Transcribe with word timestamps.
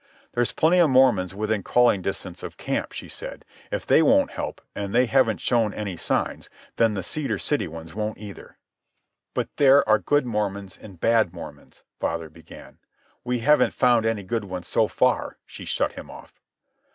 "There's 0.31 0.51
plenty 0.51 0.79
of 0.79 0.89
Mormons 0.89 1.35
within 1.35 1.61
calling 1.61 2.01
distance 2.01 2.41
of 2.41 2.57
camp," 2.57 2.91
she 2.91 3.07
said. 3.07 3.45
"If 3.71 3.85
they 3.85 4.01
won't 4.01 4.31
help, 4.31 4.59
and 4.75 4.95
they 4.95 5.05
haven't 5.05 5.41
shown 5.41 5.75
any 5.75 5.95
signs, 5.95 6.49
then 6.77 6.95
the 6.95 7.03
Cedar 7.03 7.37
City 7.37 7.67
ones 7.67 7.93
won't 7.93 8.17
either." 8.17 8.57
"But 9.35 9.49
there 9.57 9.87
are 9.87 9.99
good 9.99 10.25
Mormons 10.25 10.75
and 10.75 10.99
bad 10.99 11.33
Mormons—" 11.33 11.83
father 11.99 12.29
began. 12.31 12.79
"We 13.23 13.41
haven't 13.41 13.75
found 13.75 14.07
any 14.07 14.23
good 14.23 14.45
ones 14.45 14.67
so 14.67 14.87
far," 14.87 15.37
she 15.45 15.65
shut 15.65 15.91
him 15.91 16.09
off. 16.09 16.41